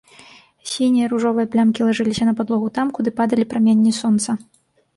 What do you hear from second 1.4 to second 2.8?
плямкі лажыліся на падлогу